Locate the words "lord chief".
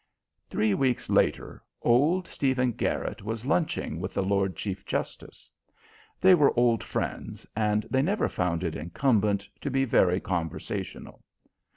4.23-4.83